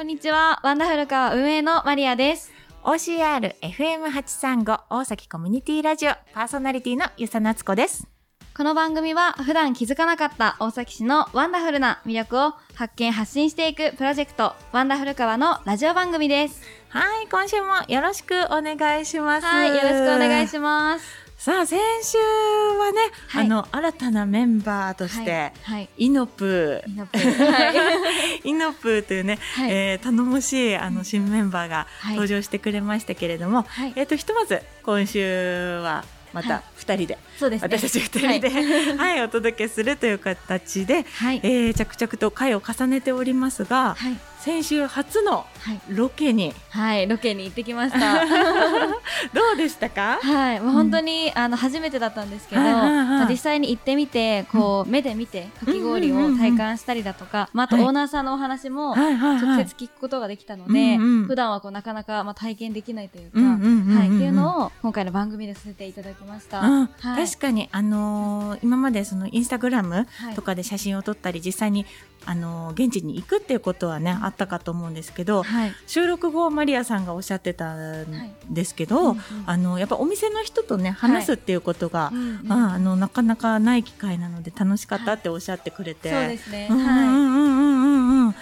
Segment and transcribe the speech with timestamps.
[0.00, 0.60] こんにちは。
[0.62, 2.50] ワンダフルカー運営のマリアです。
[2.84, 8.08] OCR-FM835 大崎コミュニティラジオパーソナリティのゆさなつこです。
[8.56, 16.62] この番組は普段気づかなかった大崎市のワンダフルな魅力を発見発信していくプロジェクトワンダフルカワのラジオ番組です。
[16.88, 19.46] はい、今週もよろしくお願いします。
[19.46, 20.52] はい、よろしくお願いす。
[20.52, 21.29] します。
[21.40, 23.46] さあ、先週はね、はい。
[23.46, 25.88] あの、新たなメンバーとして、はい。
[25.96, 27.16] イノプイノプ
[28.44, 29.70] イノプーというね、はい。
[29.72, 32.14] えー頼もしいあの新メンバーがはい。
[32.16, 33.94] 登場してくれましたけれども、はい。
[33.96, 36.04] えっ、と、ひとまず今週は
[36.34, 36.62] またはい。
[36.76, 37.68] 二人で、そうですね。
[37.70, 38.50] 私たち二人で、
[38.96, 41.40] はい、お届けするという形で、はい。
[41.42, 44.16] えー着々と回を重ねておりますが、はい。
[44.40, 45.80] 先週初のはい。
[45.90, 47.06] ロケにはい。
[47.06, 48.24] ロケに行ってきました。
[49.34, 50.18] どうでしたか？
[50.22, 50.60] はい。
[50.60, 66.60] もう本当に、あの、初めてだったんですけど、はいはいはいまあ実際に行ってみて、こう、目で見て、かき氷を体感したりだとか、まあ、あとはいオーナーさんのお話も、はいはいはい直接聞くことができたので、うんうん普段はこうなかなかまあ体験できないというか、うんうんうんうんはい、っていうのを今回の番組でさせていただきました。
[66.60, 70.34] うんはい、確かにあのー今までそのインスタグラムはい。
[70.34, 71.86] とかで写真を撮ったり実際に
[72.26, 78.06] あのー現地に行くっていうことはねあったかと思うんですけどはい、収録後マリアさんがおっしゃってたん
[78.50, 82.52] ですけど、うんうんあのやっぱお店の人とね話すっていうことが、うんうん。
[82.52, 86.68] ああのなかなかない機会なので楽しかったっておっしゃってくれて、そうですね。
[86.70, 88.34] うんうんはうんうんうんうん。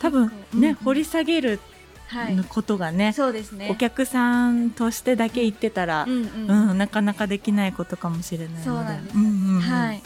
[0.00, 1.58] 多分結構ね、うん掘り下げるい、は
[2.30, 3.68] い、ことがね、そうですね。
[3.70, 8.64] お客さんとしてだけ行ってたら、うんなかなかできないことかもしれないので。
[8.64, 10.02] そうなんですんうんうんはい。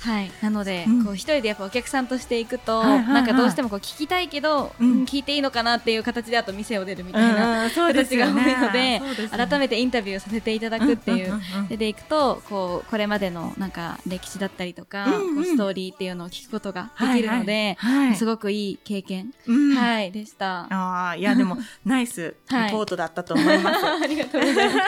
[0.00, 1.04] はい、なので、うん。
[1.04, 3.14] こう一人でやっぱお客さんとして行くと、はいはいはい。
[3.14, 4.90] なんかどうしてもこう聞きたいけど、うん。
[4.92, 9.02] うん聞いていいのかなっていう形であと店を出るみたいな、うんそうです形が多いのでね。
[9.30, 15.34] 改めてインタビューをさせていただくっていううででいくとこうこれまでのなんか歴史だったりとか、うんうん。
[15.36, 18.16] こうストーリーっていうのを聞くことができるので、はいはいはい。
[18.16, 19.74] すごくいい経験、うん。
[19.76, 20.66] はいでした。
[20.70, 23.86] ああいやでもナイスリポートだったと思います。
[23.86, 24.78] ありがとうございます。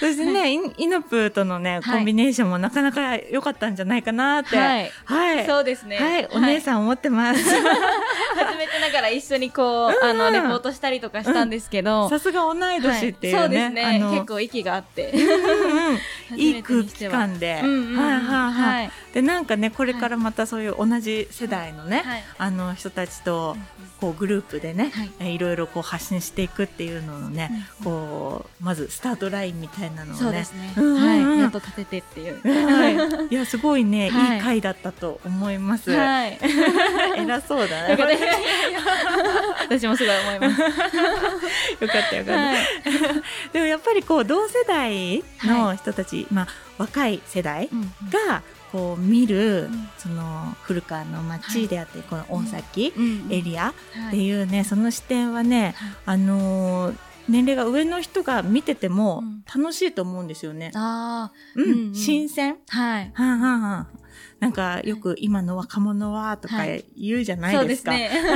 [0.00, 1.98] そしてね、インイノプーとのね、はい。
[1.98, 4.56] コンビネーションもなかなか良かったんじゃないかなって。
[4.56, 5.46] はいはい。
[5.46, 5.96] そうですね。
[5.96, 7.42] はい、お姉さん思ってます。
[7.42, 13.40] 初めてながら一緒にこう、あの、レポートしたりとかしたんですけど、さすが同い年っていうね。
[13.40, 14.10] はいそうですね。
[14.12, 15.12] 結構息があって。
[15.12, 15.98] うん
[16.36, 17.60] いい空気感で。
[17.62, 18.90] うんうんうんはいはいははいい。
[19.14, 23.56] で、なんかね、これからまたそういう同じ世代のね、はいあの人たちと、
[24.00, 30.46] こうグループでね、はいろいろこう発信していくっていうののね、こうまずスタートラインみたいなのをね。
[30.76, 31.40] はい。
[31.40, 32.40] やっと立ててっていう。
[33.20, 35.90] はい、いやすごいね、はいい、い回だったと思います。
[35.90, 36.38] はい。
[37.16, 37.96] 偉そうだね。
[39.68, 40.60] 私もすごい思います。
[40.62, 42.40] よかったよかった。
[42.40, 42.66] はい。
[43.52, 46.48] でもやっぱりこう同世代の人たち、まあ
[46.78, 48.42] 若い世代うんが
[48.72, 53.72] こう見る、んその古川の街であって、この大崎うんエリアは
[54.08, 56.96] っていいうね、その視点はね、はいあのー
[57.30, 60.70] 年齢が上の人が見ててもうん楽しいと思うんですよね。
[60.74, 62.56] ああ、うん、うんうん新鮮？
[62.68, 63.10] はい。
[63.14, 63.86] はんはんはん
[64.40, 67.92] なんかよく今の若者はとかはい言うじゃないそうでか。
[67.92, 68.30] ですすね。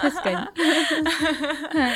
[0.00, 0.36] 確かに。
[1.80, 1.92] はい。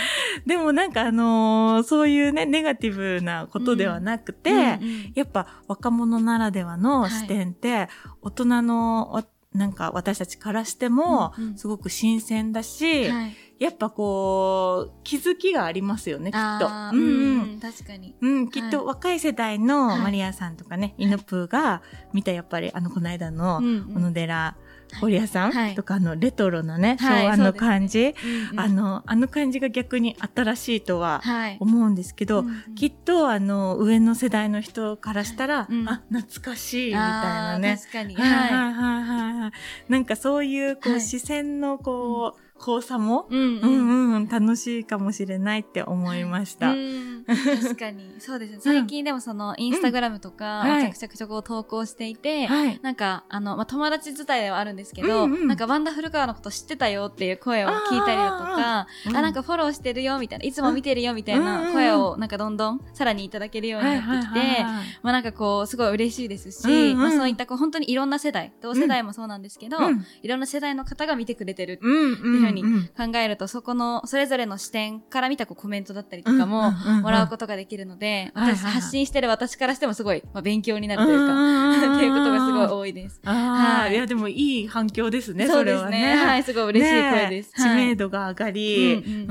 [0.46, 7.88] でもなんかあのーそういうね、ネガティブなことではなくて、うんうんやっぱ若者ならではの視点って、
[8.22, 13.36] 大人のわなんか私たちからしてもうんうんすごく新鮮だし、はい。
[13.60, 16.66] やっぱこう気づきがありますよねきっと。
[16.66, 17.40] うんうん。
[17.42, 18.14] うん確かに。
[18.20, 19.98] うん、きっと若い世代のはい。
[20.00, 21.82] マリアさんとかね、イノプーが
[22.14, 23.60] 見たやっぱりあのこの間の小
[24.00, 24.56] 野寺
[24.98, 25.72] 堀屋さはい。
[25.72, 28.14] んとかあのレトロなね、はい昭和の感じ、
[28.56, 31.56] あの、あの感じが逆に新しいとははい。
[31.60, 32.44] 思うんですけど、
[32.74, 35.88] きっとあの上の世代の人からしたら、うん。
[35.88, 37.76] あ、懐かしいみたいなね。
[37.78, 38.16] 確かに。
[38.16, 38.30] はい。
[38.30, 38.52] はい。
[38.52, 39.52] ははいはいはい。
[39.92, 41.00] なんかそういうこう、はい。
[41.02, 43.34] 視線のこう、交差も、い。
[43.34, 43.58] うん。
[43.60, 46.72] うんうんうん、楽しいかもしれないって思いました。
[46.72, 47.24] うん。
[47.26, 48.14] 確かに。
[48.20, 48.58] そうですね。
[48.60, 50.92] 最近でもその、インスタグラムとか、はい。
[50.92, 52.78] 着々とこう投稿していて、はい。
[52.82, 59.16] なんか、あの、まあ、友達自体ではあるんですけど、うんうんなんか、ワンダフルカーのこと知ってたよっていう声を聞いたりだとか、うん。
[59.16, 64.62] あ、なんかフォローしてるよみたいな、いつも見てるよみたいうんな声を、なんかどんどんさらにいただけるようになってきて、
[65.02, 66.98] まあなんかこう、すごい嬉しいですし、うんうん。
[66.98, 70.04] まあそういったこう、本当にいろんな世代、同世代もそうなんですけど、うん。
[70.22, 83.20] いろんな世代の方が見てくれてるうんっていうふうにん考えると、そこの、それぞれの視点から見たこうコメントだったりとかも、もらうことができるので、私、発信してる私からしてもすごい、まあ、勉強になるというか、か っていうことがすごい多いです。
[83.24, 86.16] ああ、はいい、やでもいい反響ですね、それはですね。
[86.16, 86.24] ね。
[86.24, 87.48] はい、すごい嬉しい声です。
[87.48, 88.00] ね知名度。
[88.00, 89.26] 度が上がり。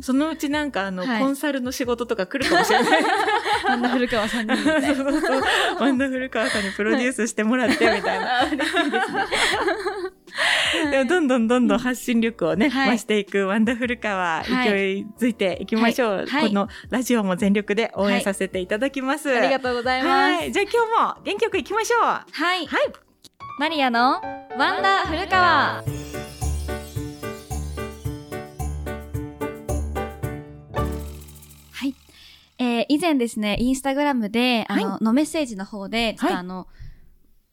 [0.00, 3.02] そのうちなんかあの、はいコンサルの仕事とか来るかもしれない。
[3.68, 4.52] ワンダフル川さんに
[5.78, 8.40] ワンダフルカーさんにプロデュースしてもらってみたいな。
[8.42, 9.26] あ嬉しいですね。
[10.90, 19.30] でもどんどんどんどん発信力をね、はい増していくワンダフルカワ、はい勢いづいていきましょう、はいはいこのラジオも全力で応援させていただきます。
[19.30, 20.10] ありがとうございます。
[20.10, 20.52] はい。
[20.52, 20.72] じゃあ今
[21.14, 22.00] 日も元気よくいきましょう。
[22.00, 22.64] ははい。
[22.64, 22.68] い。
[23.58, 24.20] マリアの
[24.56, 25.82] ワンダ古川。
[25.82, 25.84] は
[31.86, 31.94] い。
[32.58, 36.66] えー以前ですね、インスタグラムで、あの、のメッセージの方で、ちょっとあの、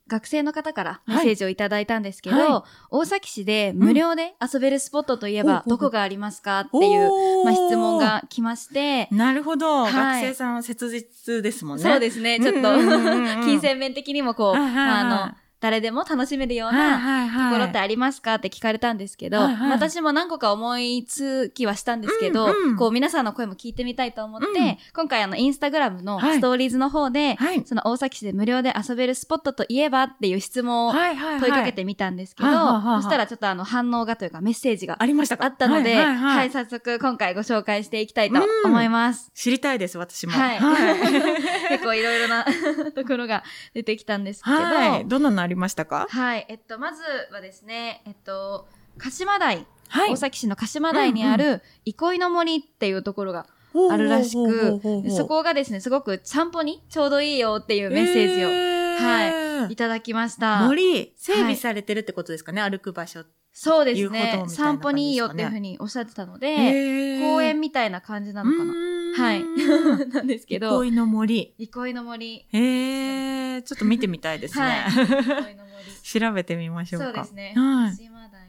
[0.08, 7.98] 学生の方からメッセージをいただいたんですけど、は大崎市で無料で遊べるスポットといえば、どこがありますかっていう、まあ、質問。
[7.98, 10.22] が来まして、なるほど、はい。
[10.22, 11.84] 学生さんは切実ですもんね。
[11.84, 12.62] そうですね、ちょっと、
[13.44, 17.50] 金銭面的にもこう、はいはいはいあの、誰でも楽しめるようはいな。
[17.50, 27.64] ところってありますかって聞かれたんですけど、はいはい私も何個か思いつきはしたんですけど、うんうんこう皆さんの声も聞いてみたいと思って、うん今回あのインスタグラムのはいストーリーズの方で、はい。
[27.66, 30.94] その大崎市で無料で遊べるスポットといえばっていう質問を。
[30.94, 39.32] 問いかけてみたんですけど、そしたらちょっとあの反応がというかメッセージがありましたかあったので、はいいははいはい早速今回ご紹介していきたいと思います。
[39.34, 40.34] 知りたいです、私も。
[40.34, 41.00] はいはい。
[41.70, 42.46] 結構いろいろな
[42.96, 43.44] ところが
[43.74, 45.06] 出てきたんですけど、はい。
[45.08, 46.46] どんなのありましたかはい。
[46.50, 47.02] えっと、まず
[47.32, 48.68] はですね、えっと、
[48.98, 53.48] 鹿島台、はい大崎市の鹿島台にある、憩いの森っていうところが
[53.90, 60.66] あるらしくそこがですね、すごく散歩にちょうどいいよっていうメッセージをーいただきました。
[60.66, 63.24] 森、整備されてるってことですかね、歩く場所。
[63.60, 64.44] そうですね。
[64.50, 68.74] 散歩にいいよっていうふうにおっしゃってたので、公園みたいな感じなのかな。
[69.18, 69.44] はい。
[70.14, 71.56] なんですけど、憩いの森。
[71.58, 72.46] 憩いの森。
[72.52, 74.64] へえ、ちょっと見てみたいですね。
[74.64, 75.58] はい。
[76.06, 77.06] 調べてみましょうか。
[77.08, 77.54] そうですね。
[77.56, 77.90] はい。
[77.90, 78.48] 鹿島台。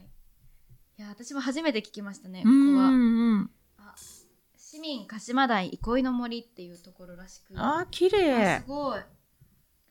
[0.99, 3.49] いや、私も初めて聞きましたね、うここは。
[4.57, 8.67] 市民鹿島台憩いの森っていうところらしくあー、綺あ麗す。
[8.67, 9.01] ごい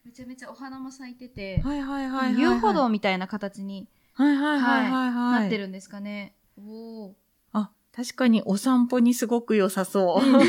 [0.05, 2.41] めちゃめちゃお花も咲いてて、はいはいはいはい。
[2.41, 3.89] 遊歩道みたいな形に
[4.19, 5.41] はいはいはいはいはい。
[5.43, 7.17] なってるんですかね、おお
[7.53, 10.21] あ、確かにお散歩にすごく良さそう。
[10.21, 10.41] 確か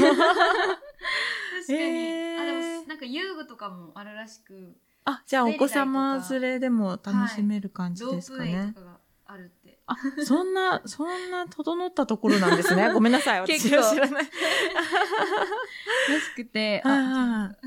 [1.68, 2.42] に、へー。
[2.42, 4.76] あでもなんか遊具とかもあるらしく。
[5.06, 8.50] あ、じゃあお子様連れでも楽しめる感じですかね。
[8.52, 8.80] プウェイと。
[8.82, 9.78] かがあるって。
[9.86, 9.96] あ、
[10.26, 12.90] そんな、そんな整ったところなんですね。
[12.94, 13.42] ごめんなさい。
[13.42, 14.24] 私は知らない。
[16.10, 16.82] らしくて。
[16.84, 17.58] はいあはい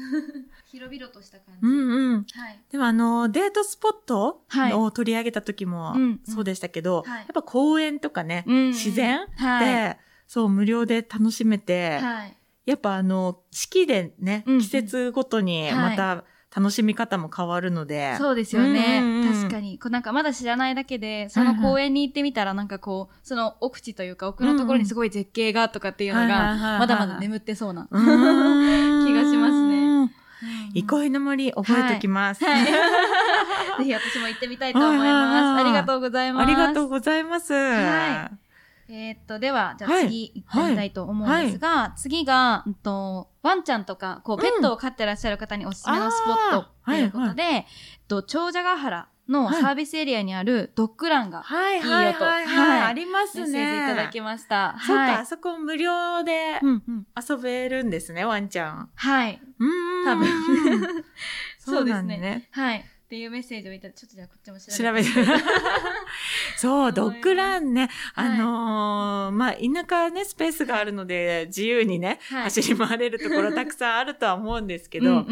[0.73, 2.27] 広々とした感じ、うんうん。
[2.33, 2.61] はい。
[2.71, 4.73] でもあの、デートスポットはい。
[4.73, 7.19] を取り上げた時もうんそうでしたけど、はい。
[7.19, 9.67] やっぱ公園とかね、うん自然はい。
[9.67, 12.37] で、そう、無料で楽しめて、はい。
[12.65, 16.25] やっぱあの、四季でね、うん季節ごとにまた
[16.55, 19.43] 楽しみ方も変わるので、そうですよね、うんうんうん。
[19.43, 19.79] 確かに。
[19.79, 27.89] こうなんかまだ知らないだけでその公園に行ってみたらなんかこうその奥地というか奥のところにすごい絶景がとかっていうのがはいまだまだ眠ってそうな
[30.75, 32.45] 憩いの森覚えておきます。
[32.45, 32.65] はい。
[33.79, 35.45] ぜひ私も行ってみたいと思いはいはいます。
[35.55, 36.43] はいありがとうございます。
[36.43, 37.53] ありがとうございます。
[37.53, 38.31] は
[38.89, 47.65] えーっと、では、じゃあはい次行ってみたいと思うんですが、次が、うんと、ワンちゃんとか、こう、ペットを飼ってらっしゃる方におすすめのスポットということで、えっ
[48.07, 52.69] と、長者ヶ原のサービスエリアにあるドッグランが、はいいいよとはいはいはい。
[52.69, 53.47] はいありますね。
[53.47, 54.77] メッセージいただきました。
[54.79, 56.61] そっか、はいあそこ無料で。
[57.29, 58.91] 遊べるんですね、ワンちゃん。
[58.95, 59.41] はい。
[59.59, 60.05] うーん。
[60.05, 60.27] 多分
[61.59, 62.49] そうですだね。
[62.53, 62.79] はい。
[62.79, 65.09] っていうメッセージをいたちょっとじゃあこっちも調調べて。
[65.11, 65.31] べて。
[66.57, 67.91] そう、ドッグランね。
[68.15, 75.27] はいあのーまあ、田舎ね、スペースがあるので、自由にね、はい走り回れるところたくさんあるとは思うんですけど、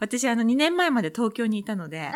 [0.00, 2.10] 私、あの、2年前まで東京にいたので、は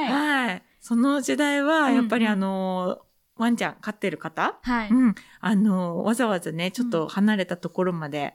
[0.00, 0.12] い。
[0.12, 0.62] はい。
[0.86, 3.06] その時代は、うんやっぱりあのー
[3.38, 4.88] ワンちゃん飼ってる方、はい。
[4.88, 5.14] うん。
[5.40, 8.32] あのーわざわざね、ちょっと離れたところまで、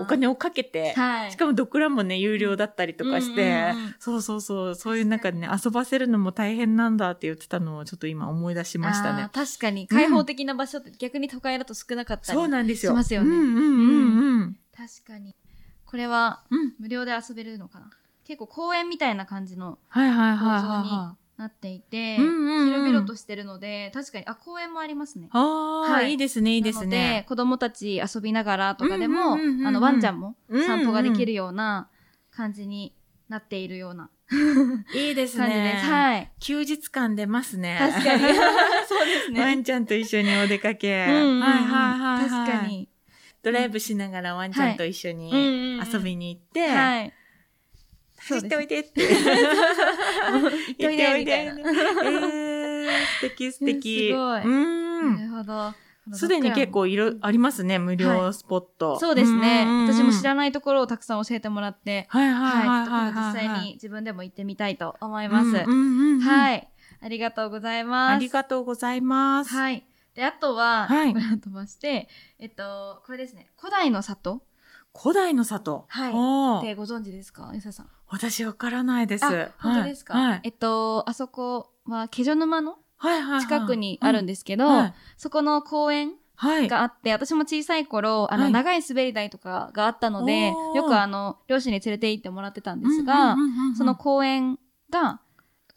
[0.00, 1.32] お金をかけて、はい。
[1.32, 9.28] しかもドッグランもね、有料だったりとかして、そうそうそう、そういう中でね、遊ばせるのも大変なんだって言ってたのをちょっと今思い出しましたね。
[9.34, 12.76] 確かに、開放的な場所って逆に都会だと少なかったり。
[12.76, 14.56] しますよねうんうんうんうん。
[14.74, 15.34] 確かに。
[15.84, 16.74] これはうん。
[16.78, 17.90] 無料で遊べるのかな？
[18.24, 25.28] 結構公園みたいな感じのはいはいはいはなっていて、広々としてるので、確かに、あ、公園もありますねい。。
[25.32, 27.24] ああ、はいいいですね、いいですね。
[27.28, 30.34] 子供たち遊びながらとかでも、あの、ワンちゃんも
[30.66, 31.88] 散歩ができるような
[32.32, 32.92] 感じに
[33.28, 34.10] なっているような
[34.92, 35.38] いいです。
[35.38, 35.80] ね。
[35.84, 36.32] はい。
[36.40, 37.78] 休日感出ますね。
[37.78, 38.22] 確かに。
[38.88, 39.40] そうですね。
[39.40, 41.04] ワンちゃんと一緒にお出かけ。
[41.04, 42.28] はいはいはいはい。
[42.28, 42.66] 確か。
[42.66, 42.88] に。
[43.42, 47.12] ドライブしながらワンちゃんと一緒に遊びに行って、
[48.18, 48.40] はい。
[48.40, 49.02] 走っておいでって。
[49.02, 49.16] 行
[50.74, 51.52] っておいで、
[53.20, 54.08] 素敵素敵。
[54.10, 55.16] すごいうん。
[55.16, 55.74] なるほど。
[56.12, 58.98] すでに結構いろ、ありますね、無料スポット。
[58.98, 59.66] そうですね。
[59.86, 60.24] 私も知。
[60.24, 62.88] らないところをたくさん教えてもらって、はいはいはいはい。
[62.88, 63.32] はいはい。
[63.34, 65.64] 実際に自分でも行ってみたいと思います。
[65.64, 66.68] はい。
[67.00, 68.16] ありがとうございます。
[68.16, 69.54] ありがとうございます。
[69.54, 69.84] はい。
[70.14, 72.08] で、あとは、はい飛ばして、
[72.38, 73.50] えっと、これですね。
[73.56, 74.42] 古代の里
[74.96, 75.84] 古代の里。
[75.88, 77.50] はいおーってご存知ですか？
[77.54, 77.88] ゆささん。
[78.08, 79.24] 私わからないです。
[79.24, 80.40] あ、本当ですか、はい。
[80.44, 82.76] えっと、あそこは、気所沼の。
[83.40, 84.94] 近くにあるんでですけど、はい。
[85.16, 86.68] そこの公園はい。
[86.68, 93.36] があって、私も小さい頃、あの、はい長い滑り台とかがあったのでよくあの、両親に連れて行ってもらってたんですが、
[93.76, 94.58] その公園
[94.90, 95.20] が、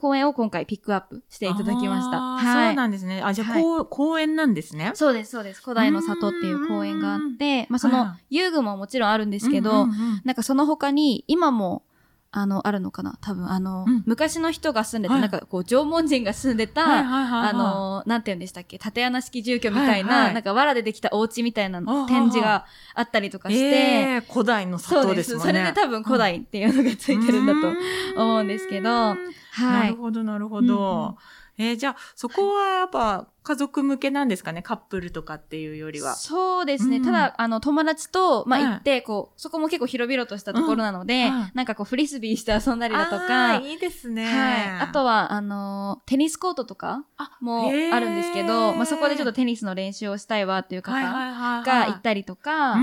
[0.01, 2.19] 公園を今回ピックアップしていただきました。
[2.19, 2.69] はい。
[2.69, 3.21] そうなんですね。
[3.23, 4.91] あ、じゃあ、はい公園なんですね。
[4.95, 5.61] そうです、そうです。
[5.61, 9.87] 古代の里っていう公園があって、まあそのは遊具ももちろんあるんですけど、
[10.23, 11.83] なんかその他に今も、
[12.33, 13.17] あの、あるのかな？
[13.19, 14.03] 多分あの、うん。
[14.05, 15.21] 昔の人が住んでた、はい。
[15.21, 17.49] なんかこう縄文人が住んでた、はいはいはいはい。
[17.49, 18.79] あの、なんて言うんでしたっけ？
[18.79, 25.09] 縦穴式住居みたいな、はいはいなんか藁でできたお家みたいな展示があったりとかして、えー古代のそうで。
[25.09, 25.51] 里ですすもんね。
[25.51, 27.73] それで多分古代っていうのがついてるんだと
[28.21, 29.17] 思うんですけど、は
[29.59, 29.95] ないる。
[29.97, 31.17] ほど、なるほど。
[31.61, 34.61] えーじゃあ、そこはやっぱ家族向けなんですかね？
[34.61, 36.15] カップルとかっていうよりは。
[36.15, 36.97] そうですね。
[36.97, 44.25] うんただ、あの、友達と、まあ、はい行って、こう、そこも結構広々としたところなので、うんはいなんかこう、フリスビーして遊んだりだとあか、ーいいですね。
[44.25, 44.87] はい。
[44.87, 52.75] あとは、あの、テニスコートとかあもあるんですけど、まあ、そこでちょっとテニスの練習をしたいわっていう方が行ったりとか。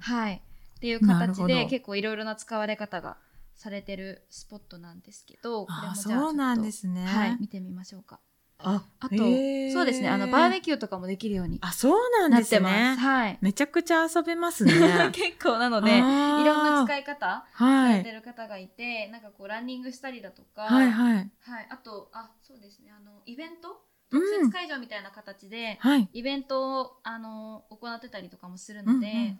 [0.00, 0.42] はい。
[0.76, 3.16] っていう形で、結構いろいろな使われ方が
[3.60, 7.04] されてるスポットなんですけど、これあもじゃあそうなんですね。
[7.04, 8.18] はい、見てみましょうか。
[8.56, 13.00] ああと、そうですね、あの、バーベキューとかもできるようにあ、そうなんなってですねます。。
[13.00, 13.38] はい。
[13.42, 14.72] めちゃくちゃ遊べますね。
[15.12, 18.12] 結構なので、いろんな使い方さはいれて。
[18.12, 21.30] る方がいて、なんかこうランニングしたりだとか、はいはい。
[21.40, 26.08] はいあと、あ、そうですね、あの、イベントうん特設会場みたいな形で、はい。
[26.12, 29.38] イベントを、あの、行ってたりとかもするので、うんうんはい、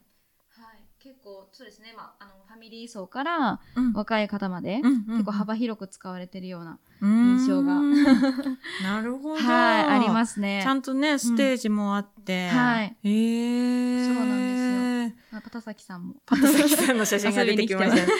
[1.02, 7.80] 結構、そうですね、まあ、あの、ファミリー層からうん若い方まで、うんうん結構幅広く使われてるような、印印象が
[8.84, 9.34] なるほど。
[9.36, 10.60] はい、ありますね。
[10.62, 12.48] ちゃんとね、ステージもあって。
[12.50, 12.96] はい。
[13.02, 14.06] へえ。
[14.06, 15.38] そうなんですよ。
[15.38, 16.14] あパタサキさんも。
[16.26, 18.06] パタサキさんの写真が出てきましたね。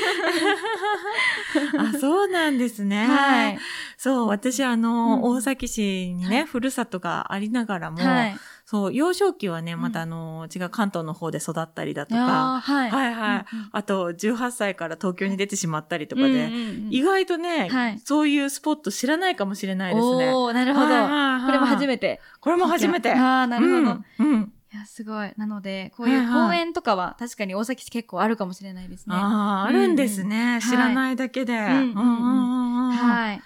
[1.79, 3.07] あ、そうなんですね。
[3.07, 3.59] はい。
[3.99, 8.37] そう、私あの、うん大崎市にね、ふるさとがありながらも、はい。
[8.71, 12.91] そう、幼少期はね、んまたあの、違う関東の方で育ったりだとか、ーはい。
[12.93, 13.45] はいはい。
[13.73, 16.53] あと、18歳から東京に出てしまったりとかで、
[16.89, 20.33] 意外とね、はいそういうスポット知らないかもしれないですね。
[20.33, 20.87] おー、なるほど。
[20.87, 22.21] これも初めて。
[22.39, 23.13] これも初めて。
[23.13, 24.03] ああ、なるほど。
[24.21, 24.33] うん。
[24.35, 25.33] うんいや、すごい。
[25.37, 29.17] なので、こういう公園とかは確かに大崎市結構あるかもしれないですね。
[29.17, 30.59] ああ、あるんですね。
[30.59, 31.55] ん知らないだけで。
[31.55, 33.43] うんうんうんうんはい。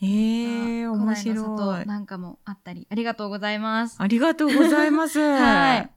[0.00, 1.36] ええあ面白い。
[1.36, 3.96] 里なんかもあったり、ありがとうございます。
[3.98, 5.18] ありがとうございます。
[5.20, 5.90] はい。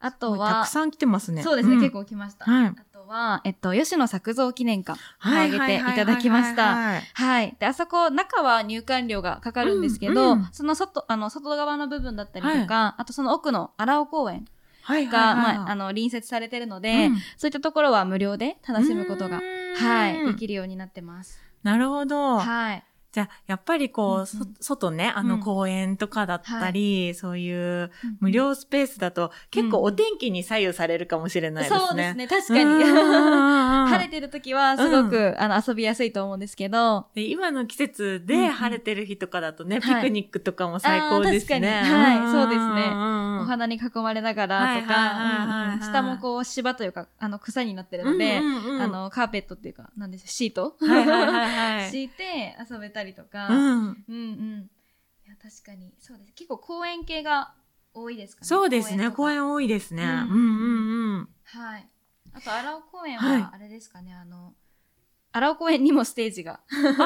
[0.00, 1.42] あとはたく、さん来てますね。
[1.42, 1.90] そうですね、ん結。
[1.90, 2.44] 構来ました。
[2.44, 6.74] はいあとは、えっと、吉野作造記念館をはい挙げていただきました。
[6.74, 7.56] はいはい。
[7.58, 14.46] で、あそこ、中は入館料がかかるんですけど、うんうんその外、あの、外側の部分だったりとか、あとその奥の荒尾公園
[14.82, 21.40] はいが、はいはいまあ、あの、隣接されてるので、うんそういったところは無料で楽しむことが、うんはい、できるようになってます。
[21.62, 22.38] なるほど。
[22.38, 22.84] はい。
[23.12, 24.26] じゃあ、やっぱりこう、うんうん。
[24.26, 25.40] そ外ね、あのうん。
[25.40, 27.90] 公園とかだったり、そういう
[28.20, 31.80] 無無料スペースだと、結構お天気に左右されるかもしれないですね。
[31.80, 32.62] そうですね、確かに。
[32.64, 38.50] うん 晴れてる時はすごく、あの遊びやすいと思うんですけど、で今の季節うんうでん。
[38.52, 40.02] 晴れてる日とかだとね、はい。
[40.02, 41.80] ピクニックとかも最高ですね。
[41.82, 42.20] あー確かに。
[42.22, 42.74] はいそうですね。
[42.74, 45.48] ねお花に囲まれながらとはいはいはいはいはい。
[45.48, 45.80] か、うんうん。
[45.80, 48.82] 下もこう芝というか、あの草になってるので、うんうんうん。
[48.82, 50.76] あのカーペットっていうか、なんでしょう、シート？
[50.80, 51.90] はいはいはいはい。
[51.90, 54.70] 敷いて遊べたりとか、うんうんうん。
[55.26, 56.32] いや、確かに、そうです。
[56.34, 57.54] 結構公園系が
[57.94, 58.46] 多いですかね。
[58.46, 60.04] そうですね、公園多いですね。
[60.04, 61.28] ううんんうんうん。
[61.44, 61.88] はい。
[62.32, 64.54] あと、荒尾公園はいは、あれですかね、あの、
[65.32, 66.96] 荒尾公園にもステージがああ、そう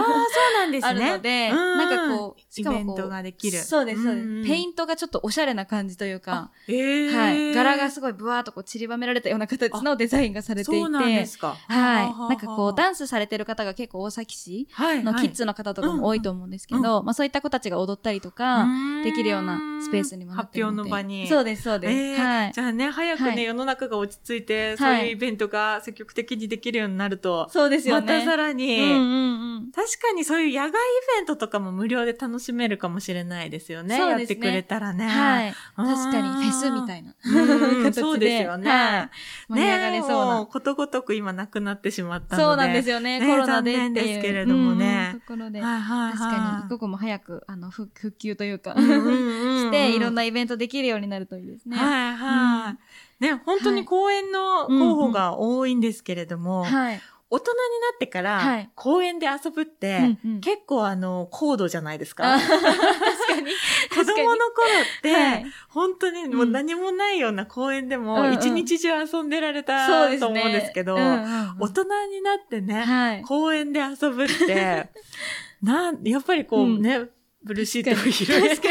[0.55, 0.89] なんですね。
[0.89, 4.45] あるので、うんなんかこう、しかもこうイベントができるそうです、そうです。
[4.47, 7.55] ペイントがちょっとおしゃれな感じというか、ええはい。
[7.55, 11.57] 柄がすごいブワーっとこう散りばめられたような形のデザインがされていて、そうなんですか。
[11.69, 12.07] はい。
[12.07, 18.67] なんかこう、だダンスされてる方が結構大崎市はいのキッズの方とかも多いと思うんですけど、まあそういった子たちが踊ったりとか、
[19.03, 20.63] できるようなスペースにもなって。
[20.63, 21.27] 発表の場に。
[21.27, 21.93] そうです、そうです。
[21.93, 22.61] えーはいじ。
[22.61, 28.07] ゃあね、早くね、はい世の中が落ち着いて、そういうイベントが積極的にできるようになると、そうですよまね。
[28.21, 29.73] たさらに、うんうんうん。
[29.73, 30.73] 確かにそういう野外イ
[31.19, 33.99] ベントとかも無料で楽しめるかもしれないですよね。
[33.99, 35.07] ねやってくれたらね。
[35.07, 35.55] はい。
[35.77, 37.15] 確かにフェスみたいな。
[37.93, 38.71] そうですよね。
[38.71, 39.11] はい
[39.49, 40.47] 盛り上がれそうな。
[40.47, 42.45] ことごとく今なくなってしまったので。
[42.45, 43.21] そうなんですよね。
[43.21, 45.61] ねコロナでってですけれどもねうんうんところで。
[45.61, 46.13] はいはいはい。
[46.13, 51.77] 確かに、一刻も早く、あの、復復旧というか、うんうんうんうん して、いろんなイベントできるようになるといいですね。
[51.77, 52.77] はいはい。
[53.21, 57.01] ね、本当に公園の候補が多いんですけれども、はい。
[57.35, 57.59] 大人にな
[57.97, 62.35] ってから、はい公園で遊ぶって、うんうん結構あの、高度じゃないですか。
[62.35, 63.53] あ確かに。
[63.91, 64.67] 子供の頃
[64.99, 69.89] って、はい本当にもう何もないような公園でも、一日中遊んでられた。
[70.19, 73.23] と思うんですけど、うんうんうん大人になってね、はい。
[73.23, 74.89] 公園で遊ぶって、
[75.63, 77.09] なん、やっぱりこううんね、
[77.45, 78.69] ブルーシートを広げて、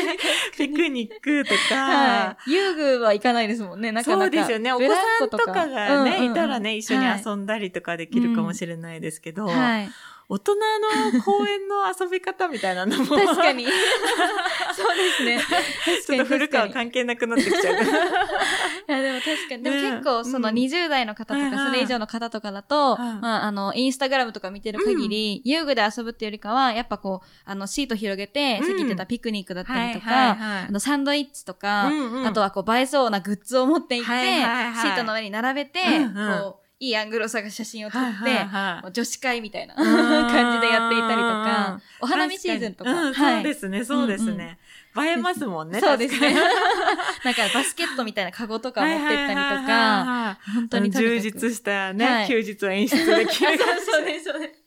[0.57, 2.51] ピクニックとか、はい。
[2.51, 4.23] 遊具は行かないですもんね、なかなか。
[4.23, 4.73] そうですよね。
[4.73, 9.89] お子さんとかがね、いたらね、一緒にはい遊んだりとかできるかもしれないですけど、はい。
[10.29, 10.55] 大人
[11.13, 13.65] の公園の遊び方みたいなのも、 確かに。
[14.75, 15.39] そうですね。
[16.05, 17.75] ちょっと古川関係なくなってきちゃう。
[17.75, 17.77] い
[18.87, 19.63] や、でも確かに。
[19.63, 20.55] でもね結構、そのうん。
[20.55, 28.77] 20代の方とか、それ以上の方とかだと、はいまあ、あの、インスタグラムとか見てる限り、遊具で遊ぶっていうよりかは、やっぱこう、あの、シート広げて、うん。
[28.77, 30.37] さってたピクニックだったりとか、
[30.67, 31.91] あの、サンドイッチとか、
[32.25, 35.79] あとはこう、映えそうなグッズを持っていって、シートの上に並べて、
[36.39, 43.13] こう、いいアングルを探し写真を撮って、女子会みたいなうん感じでやっていたりとか、お花見シーズンとか。
[43.13, 44.59] そうですね、そうですね。
[45.01, 45.79] 映えますもんね。
[45.79, 46.35] そうですね。
[47.23, 53.57] なんかバスケットみたいなカゴとかに持ってったりとか、本当に充実したね、はい休日を演出できる。
[53.89, 54.62] そうです、そうです。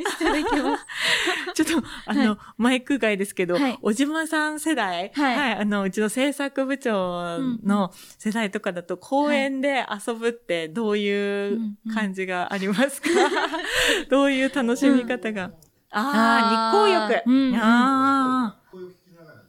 [0.00, 0.86] いただきます。
[1.54, 3.78] ちょっと、あの、マイク外ですけど、はい。
[3.80, 5.54] 小島さん世代、はい。
[5.56, 11.60] あの、うちの制作部長の世代とかだと、公園で遊ぶってどういう
[11.92, 13.08] 感じがありますか、
[14.10, 15.52] どういう楽しみ方が、
[15.90, 17.22] ああ、日光浴。
[17.26, 17.60] うんうん。
[17.60, 18.56] あ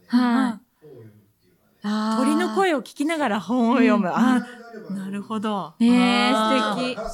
[0.06, 0.60] はい。
[1.82, 4.08] あ、鳥の声を聞きながら本を読む。
[4.08, 4.12] うん。
[4.14, 5.74] ああ、なるほど。
[5.78, 7.06] ねえあー素敵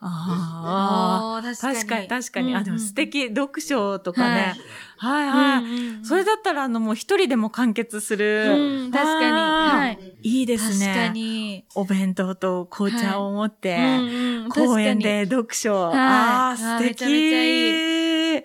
[0.00, 2.54] ああ、確かに確かに。
[2.54, 3.28] あ、でも素敵。
[3.28, 4.54] 読書とかね。
[4.96, 8.54] はい、はい、それだったら、あの、もう一人でも完結する。
[8.84, 10.86] うん確かにいいいですね。
[10.86, 11.64] 確かに。
[11.74, 13.76] お弁当と紅茶を持って、
[14.48, 15.88] 公園で読書。
[15.88, 17.04] はいああ、あ素敵。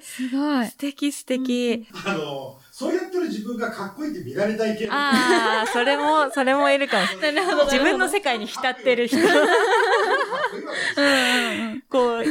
[0.02, 0.70] すすごい。
[0.78, 1.88] 敵素敵。
[2.06, 4.94] あの、そうやってる自分がかっこいいって見られたい系の。
[4.94, 7.46] ああ、それも、それもいるかもしれない。
[7.46, 9.18] なるほど自分の世界に浸ってる人。
[9.18, 12.24] かっこいいわけですこう、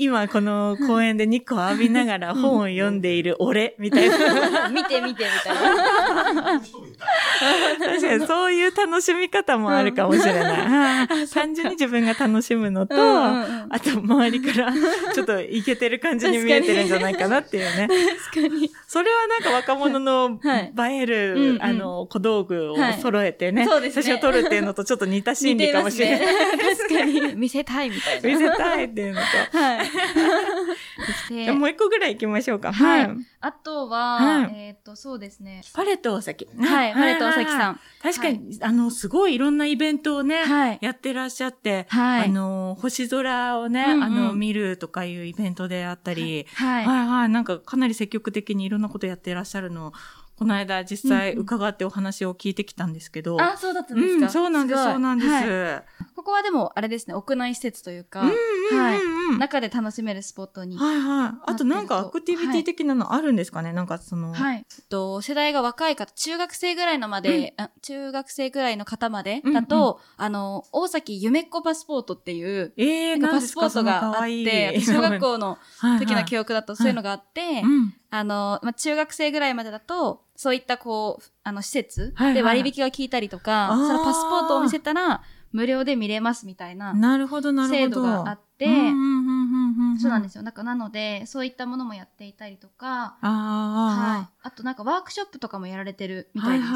[0.00, 4.68] 今この公園で日光浴びながら本を読んでいる俺、みたいな。
[4.68, 6.60] 見て見てみたいな。
[6.60, 11.26] 確かにそういう楽しみ方もあるかもしれない。
[11.26, 14.72] 単純に自分が楽しむのと、あと周りから
[15.12, 17.88] ちょっとイケてる感じに見えてるんじゃないかなっていうね。
[18.32, 18.70] 確かに。
[18.86, 26.20] それはなんか若者のはい映える、あの、小道具をはい揃えてね、そうですね写真を撮るっていうのとちょっと似た心理かもしれない。
[26.76, 27.34] 確かに。
[27.34, 28.28] 見せたいみたいな。
[28.28, 29.58] 見せたいっていうのと。
[29.58, 29.87] はい。
[31.28, 32.72] じゃあもう一個ぐらい行きましょうか。
[32.72, 33.10] はい。
[33.40, 34.52] あとは、はい。
[34.54, 35.62] えっ、と、そうですね。
[35.72, 36.48] パレット大崎。
[36.58, 37.80] はい、ハレとおさきさん。
[38.02, 40.78] 確かに、あの、すごいいろんなイベントをね、はい。
[40.80, 42.24] やってらっしゃって、はい。
[42.26, 46.84] あの、星空をね、あの、見るとかいうイベントであったり、はい。
[46.84, 49.88] はいはい、なんかかなり積極的にいろんなことやってらっしゃるの。
[49.88, 49.92] を、
[50.36, 55.82] この間実際伺ってお話を聞いてきたんですけど、あ、そうだったんですか、うん、そうなんです、そうなんです。
[56.18, 58.34] はいここはでも、あれですね、屋内施設というか、うんうん
[58.76, 59.38] はいうんうん。
[59.38, 60.76] 中で楽しめるスポットに。
[60.76, 61.50] はいはい。
[61.52, 64.56] あとなんかアクティビティ的なのあるんですかね、なんかその、はい。
[64.56, 75.56] えっと、世代が若い方、中学生ぐらいのまで、あ中学生ぐらいの方までうんだと、あの、大崎夢っ子パスポートっていう、えー、なんかパスポートがあって、私 小学校の
[76.00, 77.94] 時の記憶憶だとそういうのがあって、うん。
[78.10, 86.92] あの、まあ、中学生ぐらいまでだと、そういったこう、あの、施設はいはいで割引が効いたりとか、あーそのパスポートを見せたら、無料で見れますみたいな。
[87.68, 88.66] 制度があって。
[90.00, 90.42] そうなんですすよ。
[90.42, 94.28] なんかなので、そういったものもやっていたりとか、ああ、はい。
[94.42, 96.72] あとなんかワークショップとかもやられてるみたはいいです。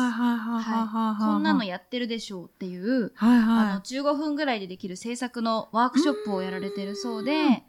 [1.20, 7.64] こんなのやってるでしょうっていう、はいあの、は15分ぐらいでできる制作のワークショップをやられてるそうで、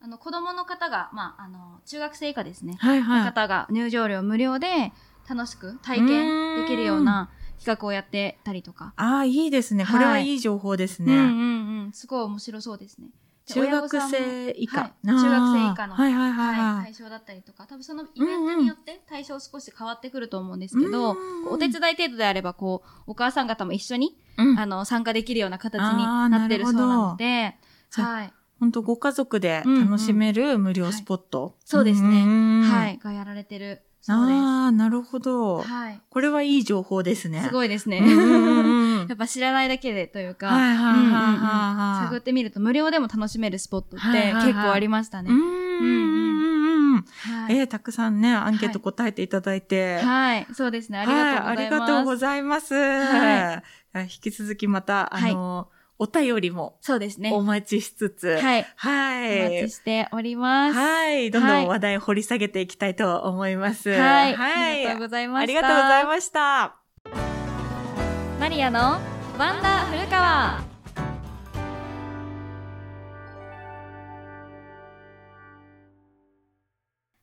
[0.00, 2.76] あの、子供の方が、まあ、あの、中学生以下ですねい。。
[2.76, 3.24] はいはい。
[3.24, 4.92] 方が入場料無料で
[5.28, 8.94] 楽しく体験できるような企画をやってたりとか。
[8.96, 9.84] ああ、いいですね。
[9.84, 11.12] はいこれはいい情報ですね。
[11.12, 11.92] うんうんうん。
[11.92, 13.08] すごい面白そうですね。
[13.46, 14.80] で中学生以下。
[14.80, 16.94] はい中学生以下の、はいはいはいは、はいい対。
[16.94, 21.16] 象だったりとか、多分そのイベントによって対象少し変わってくると思うんですけど、
[21.50, 27.56] お手伝い程度であれば、こう、お母さん方も一緒に、うんあの、参加できるような形になってるそうなので、
[27.92, 28.32] はい。
[28.60, 31.56] 本当ご家族で楽しめる無料スポット。
[31.64, 32.26] そうですね。
[32.26, 32.98] ねはい。
[32.98, 35.62] がやられてるああ、なるほど。
[35.62, 35.68] す。
[35.68, 36.00] はい。
[36.08, 37.42] これはいい情報ですね。
[37.42, 38.00] すごいですね。
[39.08, 45.30] やっぱ知らないだけでというか、はいはいはい探ってみると無料でも楽しめるスポットっはいはいはいて結構ありましたね。
[45.30, 45.36] は
[47.50, 47.56] い。
[47.56, 49.98] えー、たくさんね、アンケート答えていただいて。
[49.98, 50.46] はい。
[50.52, 50.98] そうですね。
[50.98, 51.54] ありがとうございます。
[51.54, 52.74] はい、ありがとうございます。
[52.74, 53.62] は
[54.02, 57.32] 引き続きまた、あの、お便りもそうですね。
[57.32, 58.66] お待ちしつつ、はい。
[58.76, 59.40] はい。
[59.40, 60.78] お待ちしております。
[60.78, 61.30] はい。
[61.30, 63.90] どんどん話題を掘り下げていきたいと思います。
[63.90, 64.34] はい。
[64.34, 64.74] はい。
[64.74, 65.42] ありがとうございました。
[65.42, 66.76] ありがとうございました。
[68.38, 70.67] マリアのワンダー古川。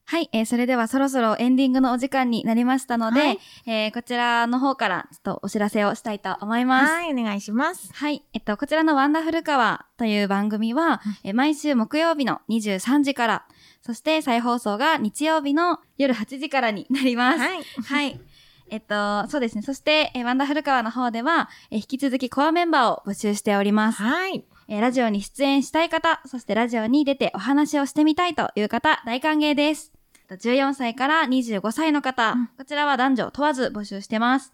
[0.07, 6.93] はい、えー、それではそろそろエンディングのお時間になりましたので、はいえー、こちらの方からちょっとお知らせをしたいと思います。
[6.93, 7.91] はい、お願いします。
[7.91, 8.23] はい。
[8.33, 13.45] えっと、こちらのワンダ古川という番組は、え毎週木曜日の23時から、
[13.81, 17.39] そして再放送が日曜日の夜8時からになります。
[17.39, 17.63] はい。
[17.83, 18.21] はい。
[18.69, 19.63] えっと、そうですね。
[19.63, 24.03] そして、えワンダ古川の方では、え引き続きコアメンバーを募集しております。
[24.03, 24.45] はい。
[24.67, 29.94] えラジオに出演したい方、そしてラジオに出てお話をしてみたいという方、大歓迎です。
[30.29, 34.53] 14歳から25歳の方、うんこちらは男女問わず募集してます。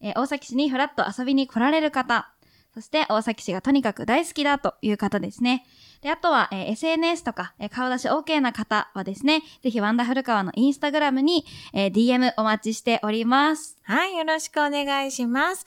[0.00, 2.32] えー大崎市にフラッと遊びに来られる方、
[2.74, 5.64] そして大崎市がとにかく大好きだという方ですね。
[6.06, 13.76] で、あとは、えー SNS とか、えー顔出し OK な方はですね、ぜひワンダフル川のインスタグラムに、えー DM お待ちしております。
[13.82, 15.64] はい、よろしくお願いします。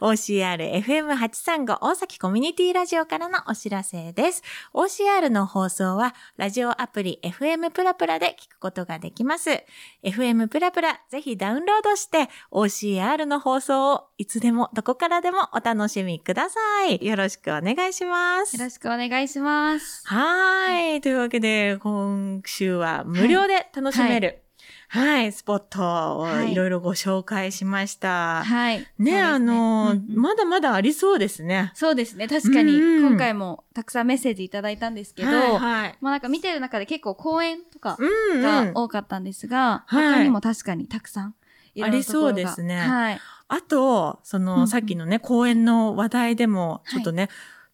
[0.00, 4.42] OCR-FM835 大崎コミュニティラジオからのお知らせです。
[4.74, 9.64] OCR の放送は、ラジオアプリ FM プラプラで聞くことができます。
[10.02, 17.04] FM プラプラ、ぜひダウンロードして、OCR の放送をいつでもどこからでもお楽しみください。
[17.04, 18.56] よろしくお願いします。
[18.56, 19.71] よろしくお願いします。
[20.04, 21.00] はい。
[21.00, 24.42] というわけで、今週は無料で楽しめる、
[24.88, 25.80] はい、スポット
[26.16, 28.44] をはいいろいろご紹介しました。
[28.44, 28.76] はい。
[28.76, 31.72] そうですね、あの、うんうんまだまだありそうですね。
[31.74, 32.28] そうですね。
[32.28, 35.98] 確かに、うんうん今回もたくさんメッセージいただいたんですけど、はい、はい。
[36.00, 38.42] まあなんか見てる中で結構公演とかうん、うん。
[38.42, 41.34] が多かったんですが、はい他にも確かにたくさん
[41.82, 43.20] ありそうですねはい。
[43.48, 47.28] あと、その、うんうんさっきのね、公演の話題でも、ちょっとね、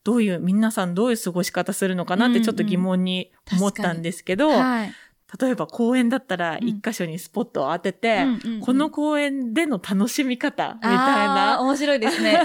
[0.08, 4.92] どういう、皆さんどういう過ごし方するのかなってちょっと疑問に思ったんですけど、はい。
[5.40, 6.68] 例えば公演だったらうん。
[6.68, 8.60] 一箇所にスポットを当てて、うんうんうん。
[8.60, 12.42] この公演での楽しみ方みたいな、面白いですね。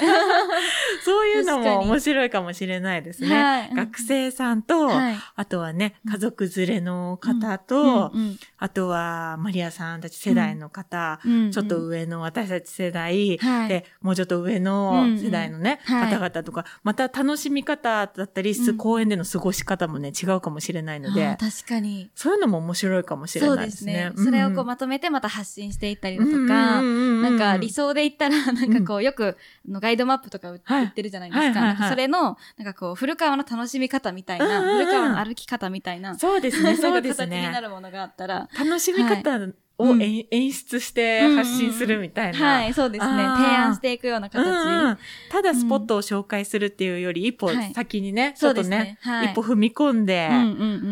[1.04, 3.44] そういうのも面白いかもしれないですね。
[3.44, 3.74] はい。
[3.74, 5.16] 学生さんと、はい。
[5.36, 6.12] あとはね、うん。
[6.12, 11.46] 家族連れの方と、うんうんあとはマリアさんたち世代の方、うん。
[11.46, 13.70] うんちょっと上の私たち世代、はい。
[13.70, 16.02] で、もうちょっと上の世代のね、うんうん。
[16.04, 16.14] はい。
[16.14, 22.10] 方々とか、また楽しみ方だったり、公演での過ごし方もね、違うかもしれないので確かに。
[22.16, 22.73] そういうのも面白い
[23.04, 24.26] かもしれそうないですねですね。。
[24.26, 31.90] それをこうまとめてまた発信していったりだとか、ななんか理想で言ったら、なんかこう、よく、あのガイドマップとか売ってるじゃないですか。
[31.90, 37.62] それの、なんかこう、古川の楽しみ方みたいな、古川の歩き方みたいな、そうですね、そうですなんか形になね。
[37.62, 39.40] るものがあったら、楽しみ方
[39.78, 42.38] をうん演演出して発信するみたいな。
[42.38, 43.12] はい、そうですね。
[43.12, 44.44] 提案していくような形。
[44.44, 44.98] うんうん
[45.30, 50.46] ただスポットを紹介するっていうより、一歩はい先にね、ちそうですょっとねね、はい一歩踏み込んで、うんうんう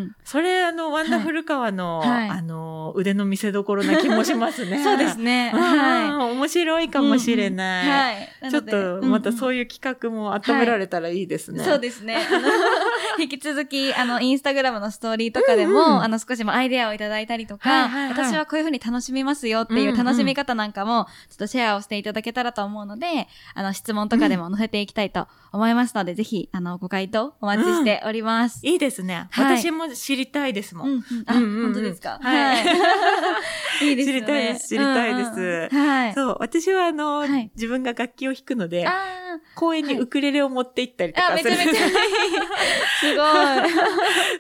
[0.06, 0.16] ん。
[0.24, 4.84] それ、あの、ワンダフル川の、はいあの、腕の見せ所な気もしますね。
[4.84, 5.52] そうですね。
[5.56, 7.52] うんは面白いかもしれい。
[7.52, 8.16] ない。
[8.16, 8.52] はい。
[8.52, 11.64] ちょっと、またそういう企画も温められたらいいですね。
[11.64, 12.18] そうですね。
[13.20, 16.04] 引き続き、あの、インスタグラムのストーリーとかでも、うんうん。
[16.04, 18.12] あの、少しもアイデアをいただいたりとか、はいはいはい。
[18.12, 28.60] 私はこういうふうに楽しみますよっていううんうん楽しみ方なんかも、ちょっとシェアをしていただけたらと思うので、あの、質問とかでも載せていきたいと思いますので、ぜひ、あの、ご回答お待ちしております。
[28.66, 29.28] いいですね。
[29.32, 29.58] はい。
[29.58, 30.88] 私も知りたいですもん。
[30.88, 31.64] うんうん、あ、うんうんうん。
[31.66, 32.20] 本当ですか？
[32.22, 32.64] はい。
[33.84, 33.92] い。
[33.94, 34.22] いですよね。
[34.22, 35.30] 知りたいです知りたいです。
[35.32, 35.88] うんうん。
[35.90, 36.14] はい。
[36.14, 37.52] そう、私はあの、はい。
[37.56, 38.92] 自分が楽器を弾くので、あ
[39.56, 41.52] 公園にウクレレを持って行ったりとかする。
[41.52, 41.94] めちゃめちゃいい。
[43.02, 43.72] すごい。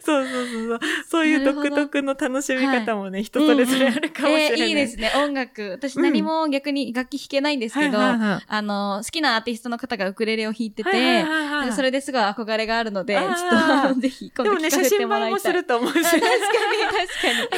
[0.01, 0.79] そうそうそうそう。
[1.09, 4.61] そういう独特の楽しみ方もね、人それぞれあるかもしれない。
[4.61, 5.69] えーいいですね、音楽。
[5.71, 15.27] 私何も逆に楽器弾けないんですけど、はいはいはいあの、好きなアーティストの方がウクレレを弾いてて、はいはいはいはいなんかそれですごい憧れがあるので、ちょっとぜひ今でもね、度聞かせて写真もらいたい。
[15.27, 16.31] 映えもすると思うし、あ確かに、確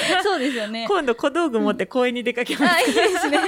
[0.02, 0.24] かに。
[0.24, 0.86] そうですよね。
[0.88, 3.40] 今度小道具持って公園に出かけますあ、いいですね。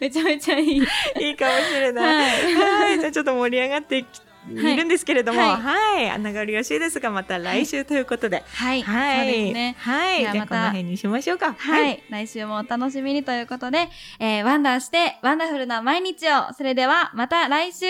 [0.00, 0.76] めちゃめちゃいい。
[1.20, 2.54] いいかもしれない。
[2.54, 3.00] はい。
[3.00, 6.10] じゃあちょっと盛り上がっていきいるんですけれども、ははい。
[6.10, 8.42] あながりよしいですが、また来週ということで。
[8.54, 8.82] はい。
[8.82, 9.26] はい。
[9.26, 9.76] そうですね。
[9.78, 10.20] はい。
[10.20, 11.52] じゃあこの辺にしましょうか。
[11.52, 16.52] はい、来週もお楽しみにということで、えー、ワンダーして、ワンダフルな毎日を。
[16.54, 17.86] それでは、また来週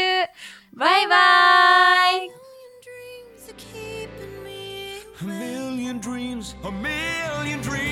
[0.75, 2.43] バイバーイ
[5.23, 7.92] A million dreams, a million dreams.